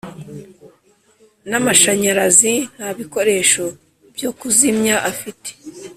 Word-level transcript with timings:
n 1.49 1.51
amashanyarazi 1.59 2.53
nta 2.75 2.89
bikoresho 2.97 3.63
byo 4.15 4.29
kuzimya 4.39 4.95
afite 5.11 5.49